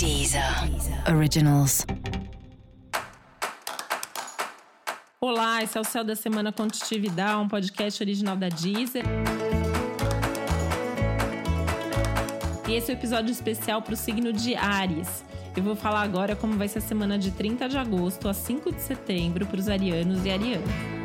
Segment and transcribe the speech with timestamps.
[0.00, 0.42] Deezer
[1.14, 1.84] Originals.
[5.20, 9.04] Olá, esse é o Céu da Semana Contitividade, um podcast original da Deezer.
[12.66, 15.22] E esse é o um episódio especial para o signo de Ares.
[15.54, 18.72] Eu vou falar agora como vai ser a semana de 30 de agosto a 5
[18.72, 20.99] de setembro para os arianos e arianas.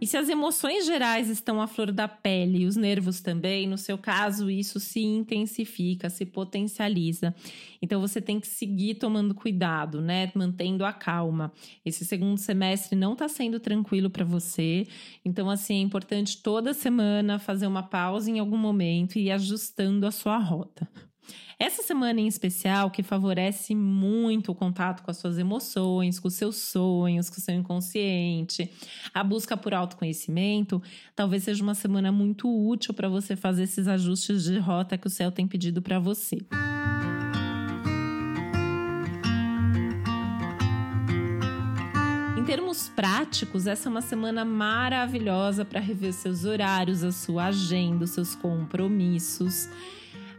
[0.00, 3.98] E se as emoções gerais estão à flor da pele os nervos também, no seu
[3.98, 7.34] caso, isso se intensifica, se potencializa.
[7.82, 10.32] Então você tem que seguir tomando cuidado, né?
[10.34, 11.52] Mantendo a calma.
[11.84, 14.86] Esse segundo semestre não está sendo tranquilo para você.
[15.24, 20.06] Então, assim, é importante toda semana fazer uma pausa em algum momento e ir ajustando
[20.06, 20.88] a sua rota.
[21.62, 26.34] Essa semana em especial, que favorece muito o contato com as suas emoções, com os
[26.34, 28.70] seus sonhos, com o seu inconsciente,
[29.12, 30.82] a busca por autoconhecimento,
[31.14, 35.10] talvez seja uma semana muito útil para você fazer esses ajustes de rota que o
[35.10, 36.38] céu tem pedido para você.
[42.38, 48.04] Em termos práticos, essa é uma semana maravilhosa para rever seus horários, a sua agenda,
[48.04, 49.68] os seus compromissos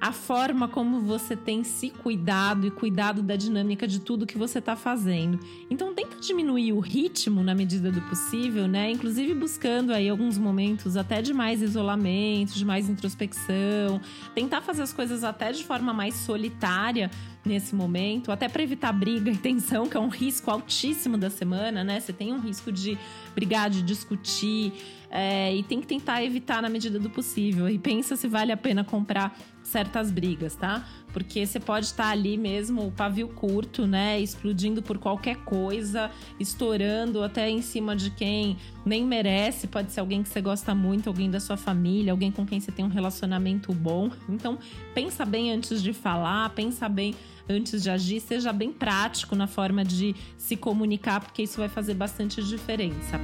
[0.00, 4.58] a forma como você tem se cuidado e cuidado da dinâmica de tudo que você
[4.58, 5.38] está fazendo.
[5.68, 8.90] Então tenta diminuir o ritmo na medida do possível, né?
[8.90, 14.00] Inclusive buscando aí alguns momentos até de mais isolamento, de mais introspecção,
[14.34, 17.10] tentar fazer as coisas até de forma mais solitária
[17.44, 21.82] nesse momento, até para evitar briga e tensão, que é um risco altíssimo da semana,
[21.82, 21.98] né?
[21.98, 22.98] Você tem um risco de
[23.34, 24.72] brigar, de discutir,
[25.10, 27.68] é, e tem que tentar evitar na medida do possível.
[27.68, 30.86] E pensa se vale a pena comprar certas brigas, tá?
[31.12, 34.20] Porque você pode estar ali mesmo, o pavio curto, né?
[34.20, 39.66] Explodindo por qualquer coisa, estourando até em cima de quem nem merece.
[39.66, 42.70] Pode ser alguém que você gosta muito, alguém da sua família, alguém com quem você
[42.70, 44.10] tem um relacionamento bom.
[44.28, 44.58] Então,
[44.94, 47.14] pensa bem antes de falar, pensa bem
[47.48, 51.94] antes de agir, seja bem prático na forma de se comunicar, porque isso vai fazer
[51.94, 53.20] bastante diferença.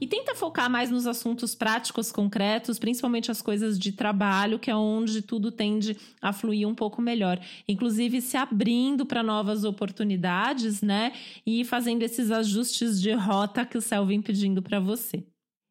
[0.00, 4.74] E tenta focar mais nos assuntos práticos, concretos, principalmente as coisas de trabalho, que é
[4.74, 7.38] onde tudo tende a fluir um pouco melhor.
[7.68, 11.12] Inclusive se abrindo para novas oportunidades, né?
[11.44, 15.22] E fazendo esses ajustes de rota que o céu vem pedindo para você.